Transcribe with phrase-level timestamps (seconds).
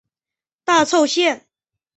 [0.63, 1.45] 大凑线。